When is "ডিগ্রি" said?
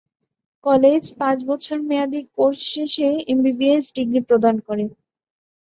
3.95-4.19